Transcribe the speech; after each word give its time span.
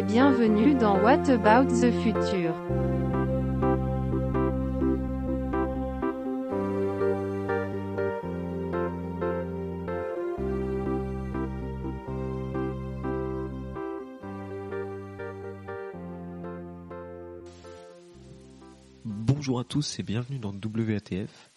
et 0.00 0.02
bienvenue 0.02 0.74
dans 0.74 0.98
What 0.98 1.28
About 1.28 1.68
the 1.74 1.92
Future. 2.02 2.54
Bonjour 19.04 19.60
à 19.60 19.64
tous 19.64 19.98
et 19.98 20.02
bienvenue 20.02 20.38
dans 20.38 20.54
WATF. 20.54 21.50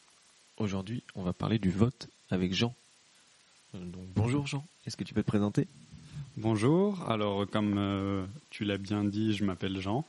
Aujourd'hui, 0.58 1.06
on 1.16 1.24
va 1.24 1.32
parler 1.32 1.60
du 1.60 1.72
vote 1.72 2.10
avec 2.30 2.54
Jean. 2.54 2.76
Euh, 3.76 3.80
bonjour 4.14 4.48
Jean, 4.48 4.66
est-ce 4.86 4.98
que 4.98 5.06
tu 5.06 5.14
peux 5.14 5.24
te 5.24 5.28
présenter? 5.28 5.70
Bonjour, 6.38 7.12
alors 7.12 7.48
comme 7.48 7.76
euh, 7.78 8.26
tu 8.50 8.66
l'as 8.66 8.80
bien 8.80 9.04
dit, 9.04 9.36
je 9.36 9.44
m'appelle 9.44 9.80
Jean, 9.80 10.04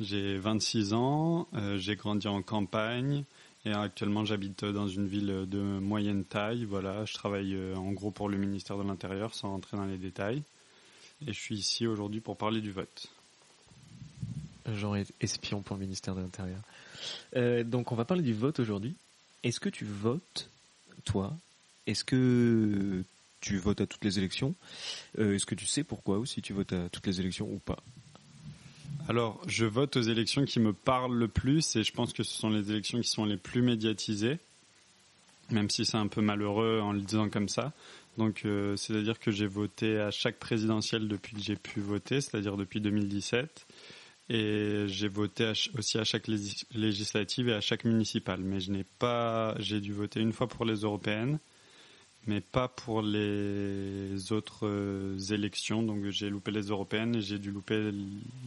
j'ai 0.00 0.36
26 0.36 0.92
ans, 0.92 1.48
euh, 1.54 1.78
j'ai 1.78 1.96
grandi 1.96 2.28
en 2.28 2.42
campagne 2.42 3.24
et 3.64 3.72
actuellement 3.72 4.26
j'habite 4.26 4.66
dans 4.66 4.86
une 4.86 5.06
ville 5.06 5.46
de 5.48 5.58
moyenne 5.58 6.24
taille. 6.24 6.66
Voilà, 6.66 7.06
je 7.06 7.14
travaille 7.14 7.54
euh, 7.54 7.74
en 7.76 7.90
gros 7.92 8.10
pour 8.10 8.28
le 8.28 8.36
ministère 8.36 8.76
de 8.76 8.82
l'Intérieur 8.82 9.34
sans 9.34 9.48
rentrer 9.48 9.78
dans 9.78 9.86
les 9.86 9.96
détails 9.96 10.42
et 11.26 11.32
je 11.32 11.40
suis 11.40 11.56
ici 11.56 11.86
aujourd'hui 11.86 12.20
pour 12.20 12.36
parler 12.36 12.60
du 12.60 12.70
vote. 12.70 13.06
Jean 14.74 14.94
est 14.94 15.10
espion 15.22 15.62
pour 15.62 15.76
le 15.76 15.80
ministère 15.80 16.14
de 16.14 16.20
l'Intérieur. 16.20 16.60
Donc 17.64 17.92
on 17.92 17.94
va 17.94 18.04
parler 18.04 18.22
du 18.22 18.34
vote 18.34 18.60
aujourd'hui. 18.60 18.94
Est-ce 19.42 19.58
que 19.58 19.70
tu 19.70 19.86
votes, 19.86 20.50
toi? 21.06 21.34
Est-ce 21.86 22.04
que 22.04 23.02
tu 23.42 23.58
votes 23.58 23.82
à 23.82 23.86
toutes 23.86 24.04
les 24.04 24.18
élections 24.18 24.54
Euh, 25.18 25.34
Est-ce 25.34 25.44
que 25.44 25.54
tu 25.54 25.66
sais 25.66 25.84
pourquoi 25.84 26.16
aussi 26.18 26.40
tu 26.40 26.54
votes 26.54 26.72
à 26.72 26.88
toutes 26.88 27.06
les 27.06 27.20
élections 27.20 27.46
ou 27.52 27.58
pas? 27.58 27.82
Alors, 29.08 29.42
je 29.46 29.66
vote 29.66 29.96
aux 29.96 30.02
élections 30.02 30.44
qui 30.44 30.60
me 30.60 30.72
parlent 30.72 31.14
le 31.18 31.28
plus 31.28 31.76
et 31.76 31.82
je 31.84 31.92
pense 31.92 32.12
que 32.12 32.22
ce 32.22 32.32
sont 32.32 32.48
les 32.50 32.70
élections 32.70 33.00
qui 33.00 33.08
sont 33.08 33.24
les 33.24 33.36
plus 33.36 33.60
médiatisées, 33.60 34.38
même 35.50 35.68
si 35.68 35.84
c'est 35.84 35.96
un 35.98 36.06
peu 36.06 36.22
malheureux 36.22 36.80
en 36.80 36.92
le 36.92 37.00
disant 37.00 37.28
comme 37.28 37.48
ça. 37.48 37.72
Donc, 38.16 38.42
euh, 38.44 38.76
c'est-à-dire 38.76 39.18
que 39.18 39.30
j'ai 39.30 39.46
voté 39.46 39.98
à 39.98 40.10
chaque 40.10 40.38
présidentielle 40.38 41.08
depuis 41.08 41.34
que 41.34 41.42
j'ai 41.42 41.56
pu 41.56 41.80
voter, 41.80 42.20
c'est-à-dire 42.20 42.56
depuis 42.56 42.80
2017. 42.80 43.66
Et 44.28 44.84
j'ai 44.86 45.08
voté 45.08 45.52
aussi 45.76 45.98
à 45.98 46.04
chaque 46.04 46.28
légis- 46.28 46.64
législative 46.74 47.48
et 47.48 47.54
à 47.54 47.60
chaque 47.60 47.84
municipale. 47.84 48.40
Mais 48.40 48.60
je 48.60 48.70
n'ai 48.70 48.84
pas, 48.84 49.56
j'ai 49.58 49.80
dû 49.80 49.92
voter 49.92 50.20
une 50.20 50.32
fois 50.32 50.46
pour 50.46 50.64
les 50.64 50.76
européennes, 50.82 51.38
mais 52.26 52.40
pas 52.40 52.68
pour 52.68 53.02
les 53.02 54.32
autres 54.32 54.66
euh, 54.66 55.18
élections. 55.30 55.82
Donc 55.82 56.04
j'ai 56.10 56.30
loupé 56.30 56.50
les 56.50 56.66
européennes 56.66 57.16
et 57.16 57.20
j'ai 57.20 57.38
dû 57.38 57.50
louper 57.50 57.92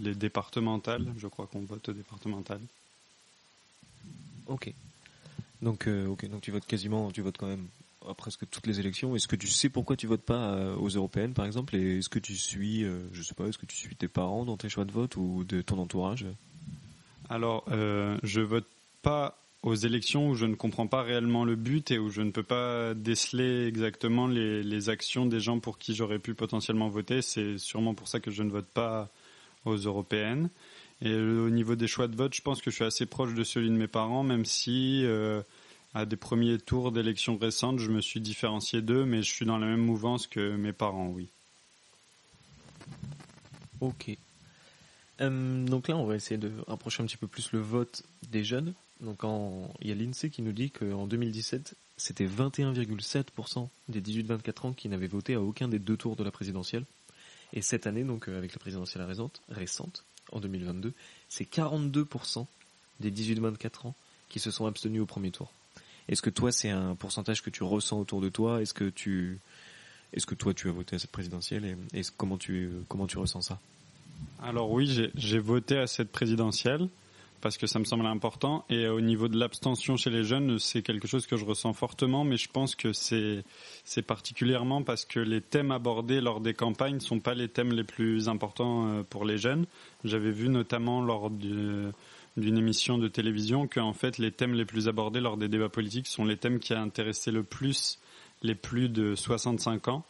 les 0.02 0.16
départementales. 0.16 1.14
Je 1.18 1.28
crois 1.28 1.48
qu'on 1.48 1.64
vote 1.64 1.90
aux 1.90 1.94
départementales. 1.94 2.62
Ok. 4.48 4.74
Donc, 5.62 5.88
euh, 5.88 6.08
ok, 6.08 6.30
donc 6.30 6.42
tu 6.42 6.52
votes 6.52 6.66
quasiment, 6.66 7.12
tu 7.12 7.22
votes 7.22 7.38
quand 7.38 7.48
même 7.48 7.68
à 8.08 8.14
presque 8.14 8.48
toutes 8.50 8.68
les 8.68 8.80
élections. 8.80 9.16
Est-ce 9.16 9.28
que 9.28 9.36
tu 9.36 9.48
sais 9.48 9.70
pourquoi 9.70 9.96
tu 9.96 10.08
votes 10.08 10.22
pas 10.22 10.54
euh, 10.54 10.76
aux 10.76 10.90
européennes, 10.90 11.34
par 11.34 11.46
exemple? 11.46 11.76
Et 11.76 11.98
est-ce 11.98 12.10
que 12.10 12.20
tu 12.20 12.36
suis, 12.36 12.84
euh, 12.84 13.00
je 13.14 13.24
sais 13.24 13.34
pas, 13.34 13.48
est-ce 13.48 13.58
que 13.58 13.66
tu 13.66 13.76
suis 13.76 13.96
tes 13.96 14.08
parents 14.08 14.46
dans 14.46 14.58
tes 14.58 14.70
choix 14.70 14.86
de 14.86 14.92
vote 14.92 15.16
ou 15.16 15.44
de 15.44 15.62
ton 15.62 15.80
entourage? 15.80 16.26
Alors, 17.30 17.66
euh, 17.72 18.18
je 18.24 18.42
vote 18.42 18.68
pas 19.02 19.40
aux 19.66 19.74
élections 19.74 20.30
où 20.30 20.36
je 20.36 20.46
ne 20.46 20.54
comprends 20.54 20.86
pas 20.86 21.02
réellement 21.02 21.44
le 21.44 21.56
but 21.56 21.90
et 21.90 21.98
où 21.98 22.10
je 22.10 22.22
ne 22.22 22.30
peux 22.30 22.44
pas 22.44 22.94
déceler 22.94 23.66
exactement 23.66 24.28
les, 24.28 24.90
actions 24.90 25.26
des 25.26 25.40
gens 25.40 25.60
pour 25.60 25.80
qui 25.80 25.96
j'aurais 25.96 26.20
pu 26.20 26.36
potentiellement 26.36 26.88
voter. 26.88 27.24
C'est 27.24 27.58
sûrement 27.58 27.96
pour 27.96 28.08
ça 28.08 28.20
que 28.20 28.30
je 28.30 28.44
ne 28.44 28.52
vote 28.52 28.68
pas 28.68 29.10
aux 29.66 29.76
européennes. 29.76 30.52
Et 31.02 31.10
euh, 31.10 31.48
au 31.48 31.50
niveau 31.50 31.76
des 31.76 31.88
choix 31.88 32.08
de 32.08 32.16
vote, 32.16 32.36
je 32.36 32.44
pense 32.44 32.62
que 32.62 32.70
je 32.70 32.76
suis 32.76 32.86
assez 32.86 33.08
proche 33.08 33.34
de 33.34 33.44
celui 33.44 33.70
de 33.70 33.76
mes 33.76 33.88
parents, 33.88 34.22
même 34.22 34.46
si 34.46 35.02
euh, 35.04 35.42
à 35.96 36.06
des 36.06 36.16
premiers 36.16 36.60
tours 36.60 36.92
d'élections 36.92 37.36
récentes, 37.36 37.80
je 37.80 37.90
me 37.90 38.02
suis 38.02 38.22
différencié 38.22 38.84
d'eux, 38.84 39.04
mais 39.04 39.24
je 39.24 39.34
suis 39.34 39.48
dans 39.48 39.58
la 39.58 39.66
même 39.66 39.82
mouvance 39.82 40.28
que 40.28 40.56
mes 40.56 40.74
parents, 40.74 41.08
oui. 41.08 41.28
Ok. 43.82 44.16
Euh, 45.22 45.66
donc 45.66 45.88
là, 45.88 45.98
on 45.98 46.06
va 46.06 46.16
essayer 46.16 46.38
de 46.38 46.52
rapprocher 46.68 47.02
un 47.02 47.08
petit 47.08 47.18
peu 47.18 47.28
plus 47.28 47.52
le 47.52 47.60
vote 47.60 48.04
des 48.30 48.44
jeunes. 48.44 48.76
Donc 49.02 49.22
il 49.82 49.88
y 49.88 49.92
a 49.92 49.96
l'INSEE 49.96 50.30
qui 50.30 50.42
nous 50.42 50.54
dit 50.54 50.72
qu'en 50.72 51.08
2017, 51.08 51.76
c'était 51.98 52.26
21,7% 52.28 53.68
des 53.90 54.02
18-24 54.02 54.68
ans 54.68 54.74
qui 54.74 54.90
n'avaient 54.90 55.08
voté 55.08 55.36
à 55.36 55.42
aucun 55.42 55.68
des 55.68 55.80
deux 55.80 55.98
tours 55.98 56.16
de 56.16 56.24
la 56.24 56.32
présidentielle. 56.32 56.86
Et 57.54 57.62
cette 57.62 57.88
année, 57.88 58.04
donc 58.04 58.28
euh, 58.28 58.38
avec 58.38 58.54
la 58.54 58.60
présidentielle 58.60 59.06
récente, 59.50 60.04
en 60.32 60.40
2022, 60.40 60.94
c'est 61.30 61.50
42% 61.50 62.46
des 63.00 63.12
18-24 63.12 63.88
ans 63.88 63.96
qui 64.30 64.40
se 64.40 64.52
sont 64.52 64.66
abstenus 64.66 65.02
au 65.02 65.06
premier 65.06 65.32
tour. 65.32 65.52
Est-ce 66.08 66.22
que 66.22 66.30
toi, 66.30 66.52
c'est 66.52 66.70
un 66.70 66.96
pourcentage 66.96 67.42
que 67.42 67.50
tu 67.50 67.64
ressens 67.64 68.00
autour 68.00 68.22
de 68.22 68.30
toi? 68.30 68.62
Est-ce 68.62 68.74
que 68.74 68.90
tu, 68.90 69.40
est-ce 70.14 70.26
que 70.26 70.36
toi, 70.36 70.54
tu 70.54 70.70
as 70.70 70.72
voté 70.72 70.96
à 70.96 71.00
cette 71.00 71.12
présidentielle? 71.12 71.78
Et, 71.94 72.00
et 72.00 72.04
comment 72.18 72.38
tu, 72.38 72.70
comment 72.88 73.08
tu 73.08 73.18
ressens 73.18 73.42
ça? 73.42 73.60
Alors 74.42 74.72
oui, 74.72 75.10
j'ai 75.16 75.40
voté 75.40 75.78
à 75.78 75.88
cette 75.88 76.12
présidentielle 76.12 76.88
parce 77.46 77.60
que 77.60 77.68
ça 77.68 77.78
me 77.78 77.84
semble 77.86 78.08
important. 78.08 78.66
Et 78.72 78.88
au 78.88 79.02
niveau 79.02 79.28
de 79.28 79.38
l'abstention 79.38 79.98
chez 79.98 80.10
les 80.10 80.24
jeunes, 80.24 80.58
c'est 80.58 80.82
quelque 80.82 81.08
chose 81.08 81.28
que 81.28 81.38
je 81.38 81.46
ressens 81.46 81.74
fortement, 81.74 82.24
mais 82.24 82.38
je 82.38 82.50
pense 82.50 82.74
que 82.74 82.92
c'est 82.92 83.44
particulièrement 84.08 84.82
parce 84.82 85.06
que 85.06 85.20
les 85.20 85.42
thèmes 85.42 85.70
abordés 85.70 86.22
lors 86.22 86.42
des 86.42 86.56
campagnes 86.56 87.00
sont 87.00 87.20
pas 87.20 87.36
les 87.36 87.48
thèmes 87.48 87.72
les 87.72 87.84
plus 87.84 88.30
importants 88.30 88.88
euh, 88.88 89.04
pour 89.04 89.26
les 89.26 89.38
jeunes. 89.38 89.68
J'avais 90.04 90.32
vu 90.32 90.50
notamment 90.50 91.02
lors 91.04 91.30
du- 91.30 91.92
d'une 92.36 92.58
émission 92.58 92.98
de 92.98 93.08
télévision 93.08 93.68
que 93.68 93.80
en 93.80 93.94
fait 93.94 94.18
les 94.18 94.32
thèmes 94.32 94.56
les 94.56 94.66
plus 94.66 94.88
abordés 94.88 95.22
lors 95.22 95.38
des 95.38 95.48
débats 95.48 95.70
politiques 95.70 96.08
sont 96.08 96.26
les 96.26 96.38
thèmes 96.38 96.58
qui 96.58 96.74
a 96.74 96.82
intéressé 96.82 97.30
le 97.30 97.44
plus 97.44 98.00
les 98.42 98.56
plus 98.56 98.90
de 98.90 99.14
65 99.14 99.88
ans 99.90 100.04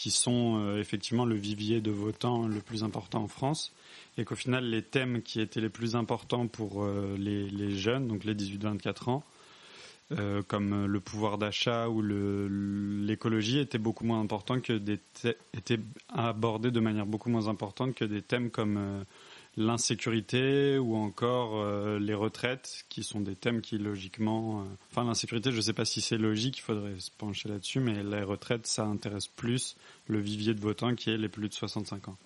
qui 0.00 0.10
sont 0.10 0.56
euh, 0.56 0.80
effectivement 0.80 1.26
le 1.26 1.34
vivier 1.34 1.82
de 1.82 1.90
votants 1.90 2.48
le 2.48 2.60
plus 2.62 2.84
important 2.84 3.22
en 3.22 3.28
France, 3.28 3.74
et 4.16 4.24
qu'au 4.24 4.34
final 4.34 4.64
les 4.64 4.80
thèmes 4.80 5.20
qui 5.20 5.42
étaient 5.42 5.60
les 5.60 5.68
plus 5.68 5.94
importants 5.94 6.46
pour 6.46 6.82
euh, 6.82 7.16
les, 7.18 7.76
jeunes, 7.76 8.08
donc 8.08 8.24
les 8.24 8.34
18-24 8.34 9.10
ans, 9.10 9.24
euh, 10.12 10.42
comme 10.48 10.72
euh, 10.72 10.86
le 10.86 11.00
pouvoir 11.00 11.36
d'achat 11.36 11.90
ou 11.90 12.00
l'écologie, 12.02 13.58
étaient 13.58 13.76
beaucoup 13.78 14.04
moins 14.06 14.20
importants 14.20 14.58
que 14.60 14.72
des 14.72 14.98
étaient 15.52 15.78
abordés 16.08 16.70
de 16.70 16.80
manière 16.80 17.04
beaucoup 17.04 17.28
moins 17.28 17.46
importante 17.48 17.94
que 17.94 18.06
des 18.06 18.22
thèmes 18.22 18.50
comme 18.50 18.76
euh, 18.78 19.04
l'insécurité 19.56 20.78
ou 20.78 20.96
encore 20.96 21.60
euh, 21.60 21.98
les 21.98 22.14
retraites, 22.14 22.84
qui 22.88 23.02
sont 23.02 23.20
des 23.20 23.34
thèmes 23.34 23.60
qui 23.60 23.78
logiquement, 23.78 24.60
euh, 24.60 24.64
enfin 24.90 25.04
l'insécurité, 25.04 25.50
je 25.50 25.56
ne 25.56 25.62
sais 25.62 25.72
pas 25.72 25.84
si 25.84 26.00
c'est 26.00 26.18
logique, 26.18 26.58
il 26.58 26.62
faudrait 26.62 26.98
se 26.98 27.10
pencher 27.10 27.48
là-dessus, 27.48 27.80
mais 27.80 28.02
les 28.02 28.22
retraites, 28.22 28.66
ça 28.66 28.84
intéresse 28.84 29.26
plus 29.26 29.76
le 30.06 30.20
vivier 30.20 30.54
de 30.54 30.60
votants 30.60 30.94
qui 30.94 31.10
est 31.10 31.18
les 31.18 31.28
plus 31.28 31.48
de 31.48 31.54
65 31.54 32.08
ans. 32.08 32.16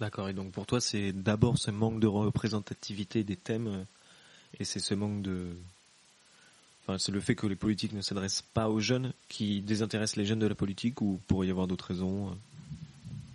D'accord, 0.00 0.28
et 0.28 0.32
donc 0.32 0.52
pour 0.52 0.66
toi, 0.66 0.80
c'est 0.80 1.12
d'abord 1.12 1.58
ce 1.58 1.70
manque 1.70 2.00
de 2.00 2.06
représentativité 2.06 3.24
des 3.24 3.36
thèmes, 3.36 3.66
euh, 3.68 3.84
et 4.60 4.64
c'est 4.64 4.80
ce 4.80 4.94
manque 4.94 5.22
de... 5.22 5.48
Enfin, 6.82 6.98
c'est 6.98 7.12
le 7.12 7.20
fait 7.20 7.34
que 7.34 7.46
les 7.46 7.56
politiques 7.56 7.94
ne 7.94 8.02
s'adressent 8.02 8.42
pas 8.42 8.68
aux 8.68 8.78
jeunes 8.78 9.14
qui 9.28 9.62
désintéressent 9.62 10.16
les 10.16 10.26
jeunes 10.26 10.38
de 10.38 10.46
la 10.46 10.54
politique, 10.54 11.00
ou 11.00 11.18
pourrait 11.26 11.46
y 11.46 11.50
avoir 11.50 11.66
d'autres 11.66 11.86
raisons 11.86 12.36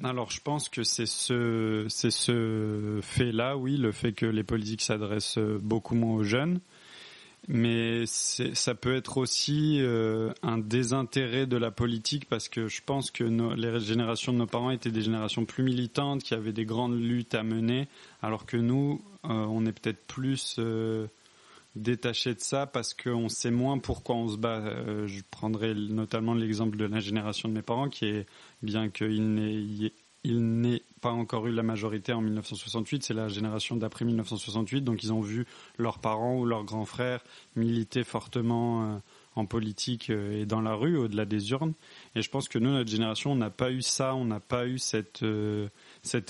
Alors, 0.03 0.31
je 0.31 0.39
pense 0.41 0.69
que 0.69 0.83
c'est 0.83 1.05
ce, 1.05 1.85
c'est 1.89 2.11
ce 2.11 2.99
fait-là, 3.01 3.57
oui, 3.57 3.77
le 3.77 3.91
fait 3.91 4.13
que 4.13 4.25
les 4.25 4.43
politiques 4.43 4.81
s'adressent 4.81 5.39
beaucoup 5.39 5.95
moins 5.95 6.15
aux 6.15 6.23
jeunes. 6.23 6.61
Mais 7.47 8.05
ça 8.05 8.75
peut 8.75 8.95
être 8.95 9.17
aussi 9.17 9.79
euh, 9.81 10.31
un 10.43 10.57
désintérêt 10.57 11.47
de 11.47 11.57
la 11.57 11.71
politique 11.71 12.27
parce 12.29 12.49
que 12.49 12.67
je 12.67 12.81
pense 12.85 13.09
que 13.09 13.23
les 13.23 13.79
générations 13.79 14.33
de 14.33 14.37
nos 14.37 14.45
parents 14.45 14.69
étaient 14.69 14.91
des 14.91 15.01
générations 15.01 15.45
plus 15.45 15.63
militantes, 15.63 16.21
qui 16.21 16.33
avaient 16.33 16.51
des 16.51 16.65
grandes 16.65 16.99
luttes 16.99 17.33
à 17.33 17.43
mener, 17.43 17.87
alors 18.21 18.45
que 18.45 18.57
nous, 18.57 19.01
euh, 19.25 19.29
on 19.29 19.65
est 19.65 19.71
peut-être 19.71 20.05
plus 20.05 20.57
euh, 20.59 21.07
détaché 21.79 22.35
de 22.35 22.39
ça 22.39 22.67
parce 22.67 22.93
qu'on 22.93 23.29
sait 23.29 23.51
moins 23.51 23.77
pourquoi 23.79 24.15
on 24.15 24.27
se 24.27 24.37
bat. 24.37 24.59
Euh, 24.59 25.07
je 25.07 25.21
prendrai 25.31 25.73
notamment 25.73 26.33
l'exemple 26.33 26.77
de 26.77 26.85
la 26.85 26.99
génération 26.99 27.49
de 27.49 27.53
mes 27.53 27.61
parents 27.61 27.89
qui 27.89 28.05
est, 28.05 28.25
bien 28.61 28.89
qu'il 28.89 29.91
n'ait 30.25 30.83
pas 31.01 31.11
encore 31.11 31.47
eu 31.47 31.51
la 31.51 31.63
majorité 31.63 32.11
en 32.11 32.21
1968, 32.21 33.03
c'est 33.03 33.13
la 33.13 33.29
génération 33.29 33.77
d'après 33.77 34.03
1968, 34.03 34.81
donc 34.81 35.03
ils 35.03 35.13
ont 35.13 35.21
vu 35.21 35.45
leurs 35.77 35.99
parents 35.99 36.37
ou 36.37 36.45
leurs 36.45 36.65
grands 36.65 36.85
frères 36.85 37.23
militer 37.55 38.03
fortement 38.03 38.83
euh, 38.83 38.97
en 39.35 39.45
politique 39.45 40.09
euh, 40.09 40.41
et 40.41 40.45
dans 40.45 40.61
la 40.61 40.73
rue, 40.73 40.97
au-delà 40.97 41.23
des 41.23 41.51
urnes. 41.51 41.73
Et 42.15 42.21
je 42.21 42.29
pense 42.29 42.49
que 42.49 42.59
nous, 42.59 42.71
notre 42.71 42.89
génération, 42.89 43.31
on 43.31 43.35
n'a 43.35 43.49
pas 43.49 43.71
eu 43.71 43.81
ça, 43.81 44.13
on 44.15 44.25
n'a 44.25 44.41
pas 44.41 44.67
eu 44.67 44.77
cet 44.77 45.23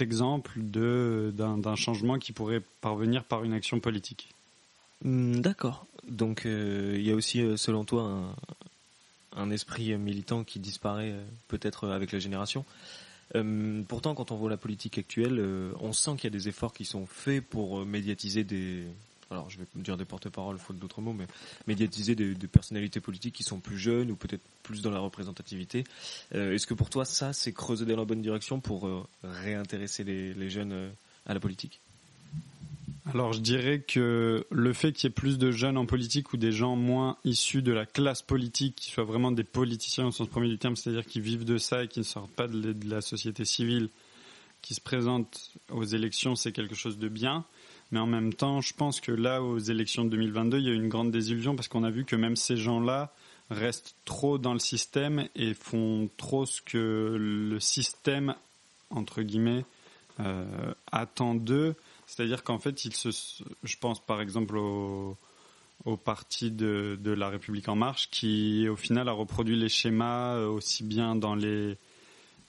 exemple 0.01 0.59
d'un 0.59 1.75
changement 1.75 2.19
qui 2.19 2.33
pourrait 2.33 2.61
parvenir 2.81 3.23
par 3.23 3.43
une 3.43 3.53
action 3.53 3.79
politique. 3.79 4.29
Hmm, 5.03 5.39
D'accord. 5.41 5.85
Donc 6.09 6.45
euh, 6.45 6.95
il 6.97 7.03
y 7.03 7.11
a 7.11 7.15
aussi, 7.15 7.41
euh, 7.41 7.55
selon 7.55 7.85
toi, 7.85 8.35
un, 9.35 9.49
esprit 9.51 9.93
euh, 9.93 9.97
militant 9.97 10.43
qui 10.43 10.59
disparaît 10.59 11.13
peut-être 11.47 11.87
avec 11.89 12.11
la 12.11 12.19
génération. 12.19 12.65
Pourtant, 13.87 14.15
quand 14.15 14.31
on 14.31 14.37
voit 14.37 14.49
la 14.49 14.57
politique 14.57 14.97
actuelle, 14.97 15.39
on 15.79 15.93
sent 15.93 16.15
qu'il 16.15 16.23
y 16.23 16.27
a 16.27 16.35
des 16.35 16.47
efforts 16.49 16.73
qui 16.73 16.83
sont 16.83 17.05
faits 17.05 17.45
pour 17.45 17.85
médiatiser 17.85 18.43
des, 18.43 18.87
alors 19.29 19.51
je 19.51 19.59
vais 19.59 19.65
dire 19.75 19.97
des 19.97 20.05
porte-paroles, 20.05 20.57
faute 20.57 20.79
d'autres 20.79 20.99
mots, 20.99 21.13
mais 21.13 21.27
médiatiser 21.67 22.15
des, 22.15 22.33
personnalités 22.47 22.99
politiques 22.99 23.35
qui 23.35 23.43
sont 23.43 23.59
plus 23.59 23.77
jeunes 23.77 24.09
ou 24.09 24.15
peut-être 24.15 24.41
plus 24.63 24.81
dans 24.81 24.89
la 24.89 24.97
représentativité. 24.97 25.83
Est-ce 26.31 26.65
que 26.65 26.73
pour 26.73 26.89
toi, 26.89 27.05
ça, 27.05 27.31
c'est 27.31 27.53
creuser 27.53 27.85
dans 27.85 27.97
la 27.97 28.05
bonne 28.05 28.23
direction 28.23 28.59
pour 28.59 28.89
réintéresser 29.23 30.03
les, 30.03 30.49
jeunes 30.49 30.89
à 31.27 31.35
la 31.35 31.39
politique? 31.39 31.81
Alors 33.13 33.33
je 33.33 33.39
dirais 33.39 33.79
que 33.81 34.45
le 34.49 34.73
fait 34.73 34.91
qu'il 34.91 35.07
y 35.07 35.11
ait 35.11 35.13
plus 35.13 35.37
de 35.37 35.51
jeunes 35.51 35.77
en 35.77 35.85
politique 35.85 36.33
ou 36.33 36.37
des 36.37 36.51
gens 36.51 36.75
moins 36.75 37.17
issus 37.23 37.61
de 37.61 37.71
la 37.71 37.85
classe 37.85 38.21
politique, 38.21 38.75
qui 38.75 38.91
soient 38.91 39.03
vraiment 39.03 39.31
des 39.31 39.43
politiciens 39.43 40.07
au 40.07 40.11
sens 40.11 40.27
premier 40.27 40.49
du 40.49 40.57
terme, 40.57 40.75
c'est-à-dire 40.75 41.05
qui 41.05 41.19
vivent 41.19 41.45
de 41.45 41.57
ça 41.57 41.83
et 41.83 41.87
qui 41.87 41.99
ne 41.99 42.03
sortent 42.03 42.31
pas 42.31 42.47
de 42.47 42.75
la 42.89 43.01
société 43.01 43.45
civile, 43.45 43.89
qui 44.61 44.73
se 44.73 44.81
présentent 44.81 45.51
aux 45.71 45.83
élections, 45.83 46.35
c'est 46.35 46.51
quelque 46.51 46.75
chose 46.75 46.97
de 46.97 47.07
bien. 47.07 47.45
Mais 47.91 47.99
en 47.99 48.05
même 48.05 48.33
temps, 48.33 48.61
je 48.61 48.73
pense 48.73 49.01
que 49.01 49.11
là, 49.11 49.41
aux 49.41 49.57
élections 49.57 50.05
de 50.05 50.09
2022, 50.09 50.59
il 50.59 50.65
y 50.65 50.69
a 50.69 50.73
une 50.73 50.89
grande 50.89 51.11
désillusion 51.11 51.55
parce 51.55 51.67
qu'on 51.67 51.83
a 51.83 51.89
vu 51.89 52.05
que 52.05 52.15
même 52.15 52.35
ces 52.35 52.57
gens-là 52.57 53.13
restent 53.49 53.95
trop 54.05 54.37
dans 54.37 54.53
le 54.53 54.59
système 54.59 55.27
et 55.35 55.53
font 55.55 56.09
trop 56.17 56.45
ce 56.45 56.61
que 56.61 57.17
le 57.19 57.59
système, 57.59 58.35
entre 58.91 59.23
guillemets, 59.23 59.65
euh, 60.19 60.73
attend 60.91 61.35
d'eux. 61.35 61.75
C'est-à-dire 62.07 62.43
qu'en 62.43 62.59
fait, 62.59 62.85
ils 62.85 62.95
se, 62.95 63.09
je 63.63 63.77
pense 63.77 64.03
par 64.05 64.21
exemple 64.21 64.57
au, 64.57 65.17
parti 66.03 66.51
de, 66.51 66.97
de, 67.01 67.11
la 67.11 67.29
République 67.29 67.69
en 67.69 67.75
marche 67.75 68.09
qui, 68.09 68.67
au 68.67 68.75
final, 68.75 69.07
a 69.09 69.11
reproduit 69.11 69.55
les 69.55 69.69
schémas 69.69 70.35
euh, 70.35 70.47
aussi 70.47 70.83
bien 70.83 71.15
dans 71.15 71.35
les 71.35 71.77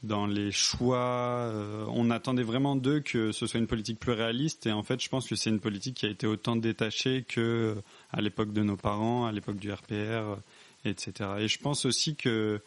dans 0.03 0.27
les 0.27 0.51
choix. 0.51 0.99
Euh, 0.99 1.85
on 1.89 2.11
attendait 2.11 2.43
vraiment 2.43 2.77
d'eux 2.77 3.01
que 3.01 3.33
ce 3.33 3.47
soit 3.47 3.61
une 3.61 3.67
politique 3.67 3.99
plus 3.99 4.13
réaliste 4.13 4.67
et 4.67 4.73
en 4.73 4.83
fait, 4.83 5.01
je 5.03 5.09
pense 5.09 5.29
que 5.29 5.35
c'est 5.37 5.51
une 5.51 5.61
politique 5.61 5.97
qui 5.97 6.07
a 6.07 6.09
été 6.09 6.27
autant 6.27 6.57
détachée 6.57 7.25
que 7.29 7.41
euh, 7.77 7.83
à 8.11 8.21
l'époque 8.21 8.53
de 8.53 8.63
nos 8.63 8.77
parents, 8.77 9.27
à 9.27 9.33
l'époque 9.33 9.57
du 9.57 9.71
RPR, 9.71 10.39
etc. 10.85 11.13
Et 11.41 11.49
je 11.49 11.59
pense 11.59 11.85
aussi 11.85 12.17
que 12.17 12.61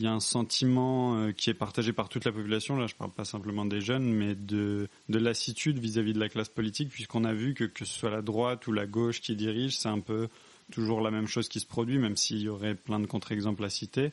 il 0.00 0.04
y 0.04 0.06
a 0.06 0.12
un 0.14 0.20
sentiment 0.20 1.14
euh, 1.18 1.32
qui 1.32 1.50
est 1.50 1.54
partagé 1.54 1.92
par 1.92 2.08
toute 2.08 2.24
la 2.24 2.32
population, 2.32 2.74
là 2.74 2.86
je 2.86 2.94
parle 2.94 3.10
pas 3.10 3.26
simplement 3.26 3.66
des 3.66 3.82
jeunes, 3.82 4.10
mais 4.10 4.34
de, 4.34 4.88
de 5.10 5.18
lassitude 5.18 5.78
vis-à-vis 5.78 6.14
de 6.14 6.18
la 6.18 6.30
classe 6.30 6.48
politique, 6.48 6.88
puisqu'on 6.88 7.24
a 7.24 7.34
vu 7.34 7.52
que 7.52 7.64
que 7.64 7.84
ce 7.84 7.98
soit 7.98 8.08
la 8.08 8.22
droite 8.22 8.66
ou 8.66 8.72
la 8.72 8.86
gauche 8.86 9.20
qui 9.20 9.36
dirige, 9.36 9.76
c'est 9.76 9.90
un 9.90 10.00
peu 10.00 10.28
toujours 10.72 11.02
la 11.02 11.10
même 11.10 11.26
chose 11.26 11.50
qui 11.50 11.60
se 11.60 11.66
produit, 11.66 11.98
même 11.98 12.16
s'il 12.16 12.38
y 12.38 12.48
aurait 12.48 12.74
plein 12.74 12.98
de 12.98 13.04
contre-exemples 13.04 13.62
à 13.62 13.68
citer. 13.68 14.12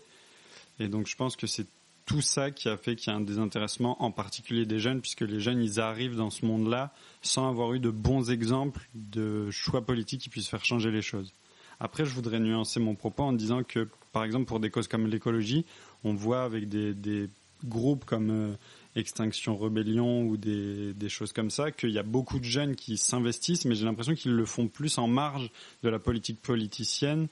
Et 0.81 0.89
donc 0.89 1.07
je 1.07 1.16
pense 1.16 1.38
que 1.38 1.48
c'est 1.48 1.68
tout 2.06 2.19
ça 2.19 2.51
qui 2.51 2.68
a 2.68 2.75
fait 2.75 2.98
qu'il 2.98 3.13
y 3.13 3.16
a 3.16 3.18
un 3.18 3.22
désintéressement, 3.22 4.04
en 4.04 4.12
particulier 4.12 4.66
des 4.66 4.80
jeunes, 4.80 5.00
puisque 5.00 5.22
les 5.22 5.40
jeunes, 5.40 5.63
ils 5.63 5.80
arrivent 5.80 6.18
dans 6.18 6.30
ce 6.31 6.45
monde-là 6.45 6.94
sans 7.22 7.48
avoir 7.48 7.74
eu 7.74 7.80
de 7.80 7.92
bons 7.92 8.30
exemples 8.30 8.90
de 8.94 9.50
choix 9.51 9.86
politiques 9.86 10.19
qui 10.19 10.30
puissent 10.30 10.50
faire 10.50 10.66
changer 10.66 10.92
les 10.92 11.01
choses. 11.01 11.31
Après, 11.79 12.06
je 12.06 12.13
voudrais 12.13 12.39
nuancer 12.39 12.79
mon 12.79 12.95
propos 12.95 13.24
en 13.24 13.33
disant 13.33 13.63
que, 13.63 13.88
par 14.12 14.24
exemple, 14.24 14.45
pour 14.45 14.59
des 14.59 14.69
causes 14.69 14.88
comme 14.88 15.07
l'écologie, 15.07 15.65
on 16.03 16.13
voit 16.13 16.44
avec 16.44 16.69
des, 16.69 17.29
groupes 17.65 18.06
comme 18.06 18.29
euh, 18.29 18.56
Extinction 18.95 19.57
Rebellion 19.57 20.24
ou 20.24 20.38
des, 20.38 21.09
choses 21.09 21.33
comme 21.33 21.50
ça 21.50 21.71
qu'il 21.71 21.89
y 21.91 22.00
a 22.00 22.03
beaucoup 22.03 22.39
de 22.39 22.44
jeunes 22.45 22.75
qui 22.75 22.97
s'investissent, 22.97 23.65
mais 23.65 23.75
j'ai 23.75 23.85
l'impression 23.85 24.13
qu'ils 24.15 24.33
le 24.33 24.45
font 24.45 24.68
plus 24.68 24.97
en 24.97 25.07
marge 25.07 25.50
de 25.83 25.89
la 25.89 26.00
politique 26.00 26.41
politicienne 26.41 27.27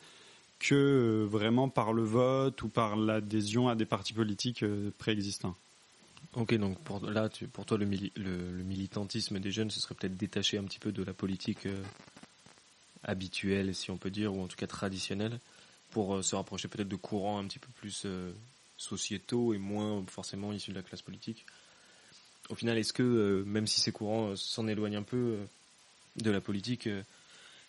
que 0.59 0.73
euh, 0.75 1.25
vraiment 1.29 1.69
par 1.69 1.93
le 1.93 2.03
vote 2.03 2.61
ou 2.63 2.69
par 2.69 2.95
l'adhésion 2.95 3.67
à 3.67 3.75
des 3.75 3.85
partis 3.85 4.13
politiques 4.13 4.63
euh, 4.63 4.91
préexistants. 4.97 5.55
Ok, 6.35 6.53
donc 6.55 6.77
là, 7.09 7.29
pour 7.53 7.65
toi, 7.65 7.77
le, 7.77 7.85
le, 7.85 8.63
militantisme 8.63 9.39
des 9.39 9.51
jeunes, 9.51 9.69
ce 9.71 9.79
serait 9.79 9.95
peut-être 9.95 10.17
détaché 10.17 10.57
un 10.57 10.63
petit 10.63 10.79
peu 10.79 10.91
de 10.91 11.01
la 11.03 11.13
politique 11.13 11.65
habituelle, 13.05 13.73
si 13.73 13.91
on 13.91 13.97
peut 13.97 14.09
dire, 14.09 14.33
ou 14.35 14.41
en 14.41 14.47
tout 14.47 14.57
cas 14.57 14.67
traditionnelle, 14.67 15.39
pour 15.91 16.15
euh, 16.15 16.21
se 16.21 16.35
rapprocher 16.35 16.67
peut-être 16.67 16.89
de 16.89 16.95
courants 16.95 17.39
un 17.39 17.45
petit 17.45 17.59
peu 17.59 17.69
plus 17.75 18.03
euh, 18.05 18.31
sociétaux 18.77 19.53
et 19.53 19.57
moins 19.57 20.03
forcément 20.07 20.51
issus 20.51 20.71
de 20.71 20.75
la 20.75 20.83
classe 20.83 21.01
politique. 21.01 21.45
Au 22.49 22.55
final, 22.55 22.77
est-ce 22.77 22.93
que, 22.93 23.03
euh, 23.03 23.43
même 23.45 23.67
si 23.67 23.79
ces 23.79 23.91
courants 23.91 24.35
s'en 24.35 24.67
éloignent 24.67 24.97
un 24.97 25.03
peu 25.03 25.37
de 26.17 26.31
la 26.31 26.41
politique, 26.41 26.89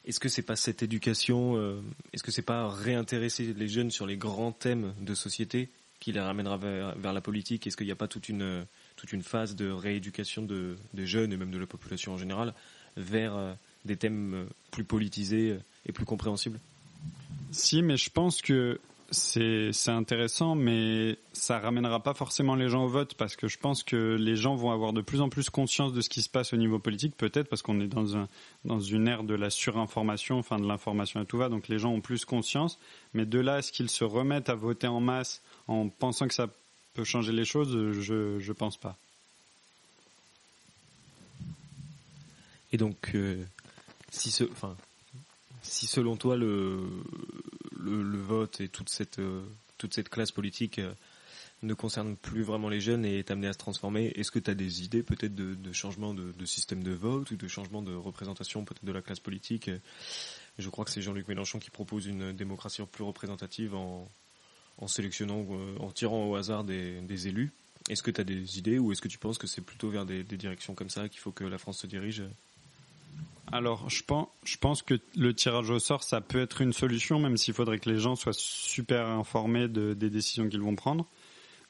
est-ce 0.05 0.21
que 0.21 0.29
c'est 0.29 0.43
pas 0.43 0.57
cette 0.57 0.83
éducation, 0.83 1.83
est-ce 2.13 2.23
que 2.23 2.31
c'est 2.31 2.43
pas 2.43 2.69
réintéresser 2.69 3.55
les 3.55 3.69
jeunes 3.69 3.91
sur 3.91 4.07
les 4.07 4.17
grands 4.17 4.53
thèmes 4.53 4.95
de 5.01 5.15
société 5.15 5.69
qui 5.99 6.13
les 6.13 6.21
ramènera 6.21 6.57
vers, 6.57 6.97
vers 6.97 7.13
la 7.13 7.21
politique? 7.21 7.67
Est-ce 7.67 7.77
qu'il 7.77 7.87
n'y 7.87 7.93
a 7.93 7.97
pas 7.97 8.07
toute 8.07 8.29
une, 8.29 8.65
toute 8.95 9.13
une 9.13 9.23
phase 9.25 9.57
de 9.57 9.69
rééducation 9.69 10.43
de, 10.43 10.77
des 10.95 11.07
jeunes 11.07 11.33
et 11.33 11.37
même 11.37 11.51
de 11.51 11.59
la 11.59 11.67
population 11.67 12.13
en 12.13 12.19
général 12.19 12.55
vers 12.97 13.57
des 13.87 13.97
thèmes 13.97 14.47
plus 14.71 14.85
politisés 14.85 15.57
et 15.87 15.93
plus 15.93 16.05
compréhensibles 16.05 16.59
Si, 17.53 17.83
mais 17.83 17.97
je 17.97 18.11
pense 18.11 18.43
que 18.43 18.79
c'est 19.11 19.89
intéressant, 19.89 20.55
mais 20.55 21.17
ça 21.33 21.59
ramènera 21.59 22.03
pas 22.03 22.15
forcément 22.15 22.57
les 22.57 22.69
gens 22.69 22.85
au 22.85 22.89
vote 22.89 23.15
parce 23.15 23.37
que 23.37 23.47
je 23.47 23.59
pense 23.59 23.83
que 23.85 24.17
les 24.17 24.37
gens 24.37 24.57
vont 24.57 24.73
avoir 24.73 24.93
de 24.93 25.01
plus 25.01 25.21
en 25.21 25.29
plus 25.29 25.49
conscience 25.49 25.93
de 25.93 26.01
ce 26.01 26.09
qui 26.09 26.23
se 26.23 26.29
passe 26.29 26.53
au 26.53 26.57
niveau 26.57 26.79
politique, 26.79 27.17
peut-être 27.17 27.49
parce 27.49 27.63
qu'on 27.63 27.81
est 27.81 27.87
dans, 27.87 28.17
un, 28.17 28.29
dans 28.65 28.81
une 28.81 29.07
ère 29.07 29.23
de 29.23 29.35
la 29.35 29.51
surinformation, 29.51 30.39
enfin 30.39 30.59
de 30.59 30.67
l'information 30.67 31.21
à 31.21 31.25
tout 31.25 31.39
va, 31.39 31.49
donc 31.49 31.69
les 31.69 31.79
gens 31.79 31.93
ont 31.93 32.01
plus 32.01 32.25
conscience. 32.25 32.79
Mais 33.15 33.27
de 33.27 33.39
là 33.39 33.55
à 33.55 33.63
ce 33.63 33.71
qu'ils 33.71 33.91
se 33.91 34.05
remettent 34.05 34.49
à 34.49 34.55
voter 34.55 34.89
en 34.89 35.01
masse 35.01 35.41
en 35.69 35.89
pensant 35.89 36.27
que 36.27 36.35
ça 36.35 36.49
peut 36.95 37.05
changer 37.05 37.33
les 37.33 37.45
choses, 37.45 37.93
je 38.01 38.39
je 38.41 38.53
pense 38.53 38.77
pas. 38.77 38.97
Et 42.73 42.77
donc, 42.77 43.13
euh, 43.15 43.45
si, 44.11 45.87
selon 45.87 46.17
toi 46.17 46.37
le, 46.37 46.87
vote 47.79 48.61
et 48.61 48.69
toute 48.69 48.89
cette, 48.89 49.19
euh, 49.19 49.45
classe 50.11 50.33
politique 50.33 50.79
euh, 50.79 50.93
ne 51.63 51.75
concerne 51.75 52.17
plus 52.17 52.43
vraiment 52.43 52.69
les 52.69 52.81
jeunes 52.81 53.05
et 53.05 53.19
est 53.19 53.31
amené 53.31 53.49
à 53.49 53.53
se 53.53 53.59
transformer, 53.59 54.13
est-ce 54.15 54.31
que 54.31 54.39
tu 54.39 54.51
as 54.51 54.55
des 54.55 54.83
idées 54.85 55.03
peut-être 55.03 55.35
de, 55.35 55.73
changement 55.73 56.15
de, 56.15 56.45
système 56.45 56.83
de 56.83 56.93
vote 56.93 57.31
ou 57.31 57.37
de 57.37 57.49
changement 57.49 57.83
de 57.83 57.95
représentation 57.95 58.65
peut-être 58.65 58.85
de 58.85 58.93
la 58.93 59.03
classe 59.03 59.21
politique? 59.21 59.71
Je 60.59 60.69
crois 60.71 60.85
que 60.85 60.91
c'est 60.91 61.03
Jean-Luc 61.03 61.29
Mélenchon 61.29 61.59
qui 61.59 61.71
propose 61.71 62.07
une 62.07 62.33
démocratie 62.33 62.83
plus 62.91 63.05
représentative 63.05 63.75
en, 63.75 64.09
en 64.79 64.89
sélectionnant, 64.89 65.47
euh, 65.51 65.77
en 65.79 65.91
tirant 65.91 66.27
au 66.27 66.37
hasard 66.37 66.65
des, 66.65 67.29
élus. 67.29 67.53
Est-ce 67.89 68.03
que 68.03 68.11
tu 68.11 68.21
as 68.21 68.25
des 68.25 68.59
idées 68.59 68.79
ou 68.79 68.93
est-ce 68.93 69.01
que 69.01 69.09
tu 69.09 69.19
penses 69.19 69.39
que 69.39 69.47
c'est 69.47 69.61
plutôt 69.61 69.91
vers 69.91 70.07
des 70.07 70.25
directions 70.25 70.75
comme 70.75 70.91
ça 70.91 71.09
qu'il 71.09 71.21
faut 71.21 71.33
que 71.33 71.45
la 71.45 71.59
France 71.59 71.79
se 71.79 71.87
dirige? 71.87 72.23
Alors, 73.53 73.89
je 73.89 74.03
pense, 74.03 74.83
que 74.83 74.95
le 75.17 75.33
tirage 75.33 75.71
au 75.71 75.79
sort, 75.79 76.03
ça 76.03 76.21
peut 76.21 76.41
être 76.41 76.63
une 76.63 76.73
solution, 76.73 77.21
même 77.21 77.37
s'il 77.37 77.55
faudrait 77.55 77.79
que 77.79 77.89
les 77.89 77.99
gens 77.99 78.17
soient 78.17 78.33
super 78.33 79.07
informés 79.07 79.69
de, 79.69 79.95
des 79.95 80.11
décisions 80.11 80.49
qu'ils 80.49 80.61
vont 80.61 80.75
prendre. 80.75 81.07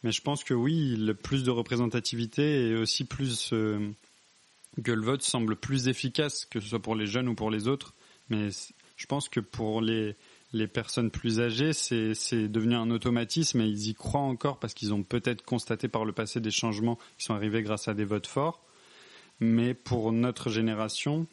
Mais 0.02 0.10
je 0.10 0.22
pense 0.22 0.42
que 0.42 0.54
oui, 0.54 0.96
le 0.96 1.14
plus 1.14 1.44
de 1.44 1.50
représentativité 1.50 2.68
et 2.68 2.76
aussi 2.76 3.04
plus 3.04 3.50
euh, 3.52 3.90
que 4.82 4.92
le 4.92 5.02
vote 5.02 5.22
semble 5.22 5.54
plus 5.56 5.88
efficace, 5.88 6.46
que 6.46 6.60
ce 6.60 6.68
soit 6.68 6.82
pour 6.82 6.94
les 6.94 7.06
jeunes 7.06 7.28
ou 7.28 7.34
pour 7.34 7.50
les 7.50 7.68
autres. 7.68 7.94
Mais 8.30 8.48
je 8.96 9.06
pense 9.06 9.28
que 9.28 9.40
pour 9.40 9.82
les, 9.82 10.16
les 10.52 10.66
personnes 10.66 11.10
plus 11.10 11.40
âgées, 11.40 11.72
c'est 11.74 12.48
devenu 12.48 12.74
un 12.74 12.90
automatisme 12.90 13.60
et 13.60 13.66
ils 13.66 13.88
y 13.88 13.94
croient 13.94 14.20
encore 14.20 14.58
parce 14.58 14.72
qu'ils 14.72 14.94
ont 14.94 15.02
peut-être 15.02 15.44
constaté 15.44 15.88
par 15.88 16.04
le 16.04 16.12
passé 16.12 16.40
des 16.40 16.50
changements 16.50 16.98
qui 17.18 17.26
sont 17.26 17.34
arrivés 17.34 17.62
grâce 17.62 17.88
à 17.88 17.94
des 17.94 18.04
votes 18.04 18.26
forts. 18.26 18.62
Mais 19.40 19.74
pour 19.74 20.12
notre 20.12 20.48
génération, 20.48 21.26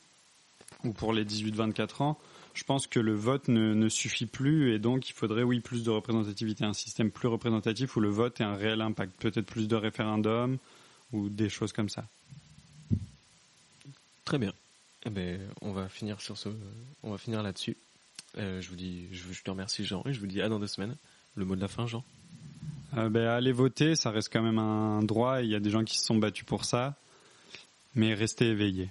ou 0.83 0.91
pour 0.91 1.13
les 1.13 1.25
18-24 1.25 2.03
ans, 2.03 2.19
je 2.53 2.63
pense 2.63 2.87
que 2.87 2.99
le 2.99 3.13
vote 3.13 3.47
ne, 3.47 3.73
ne, 3.73 3.89
suffit 3.89 4.25
plus 4.25 4.73
et 4.73 4.79
donc 4.79 5.09
il 5.09 5.13
faudrait, 5.13 5.43
oui, 5.43 5.59
plus 5.59 5.83
de 5.83 5.89
représentativité, 5.89 6.65
un 6.65 6.73
système 6.73 7.09
plus 7.09 7.27
représentatif 7.27 7.95
où 7.95 7.99
le 7.99 8.09
vote 8.09 8.39
ait 8.41 8.43
un 8.43 8.55
réel 8.55 8.81
impact, 8.81 9.19
peut-être 9.19 9.45
plus 9.45 9.67
de 9.67 9.75
référendums 9.75 10.57
ou 11.11 11.29
des 11.29 11.49
choses 11.49 11.73
comme 11.73 11.89
ça. 11.89 12.05
Très 14.25 14.37
bien. 14.37 14.53
Eh 15.05 15.09
ben, 15.09 15.39
on 15.61 15.71
va 15.71 15.89
finir 15.89 16.21
sur 16.21 16.37
ce, 16.37 16.49
on 17.01 17.11
va 17.11 17.17
finir 17.17 17.43
là-dessus. 17.43 17.75
Euh, 18.37 18.61
je 18.61 18.69
vous 18.69 18.75
dis, 18.75 19.07
je, 19.11 19.31
je, 19.31 19.43
te 19.43 19.49
remercie 19.49 19.83
Jean 19.83 20.03
et 20.05 20.13
je 20.13 20.19
vous 20.19 20.27
dis 20.27 20.41
à 20.41 20.49
dans 20.49 20.59
deux 20.59 20.67
semaines. 20.67 20.95
Le 21.35 21.45
mot 21.45 21.55
de 21.55 21.61
la 21.61 21.67
fin, 21.67 21.87
Jean. 21.87 22.03
Euh, 22.97 23.09
ben, 23.09 23.27
allez 23.27 23.51
voter, 23.51 23.95
ça 23.95 24.11
reste 24.11 24.31
quand 24.31 24.41
même 24.41 24.59
un 24.59 25.01
droit. 25.03 25.41
Il 25.41 25.49
y 25.49 25.55
a 25.55 25.59
des 25.59 25.71
gens 25.71 25.83
qui 25.83 25.97
se 25.97 26.05
sont 26.05 26.17
battus 26.17 26.45
pour 26.45 26.65
ça, 26.65 26.95
mais 27.95 28.13
restez 28.13 28.45
éveillés. 28.45 28.89